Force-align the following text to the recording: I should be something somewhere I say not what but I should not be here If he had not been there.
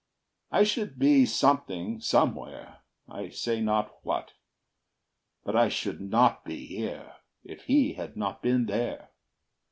I 0.49 0.63
should 0.63 0.97
be 0.97 1.27
something 1.27 1.99
somewhere 2.01 2.79
I 3.07 3.29
say 3.29 3.61
not 3.61 3.99
what 4.01 4.31
but 5.43 5.55
I 5.55 5.69
should 5.69 6.01
not 6.01 6.43
be 6.43 6.65
here 6.65 7.17
If 7.43 7.65
he 7.65 7.93
had 7.93 8.17
not 8.17 8.41
been 8.41 8.65
there. 8.65 9.11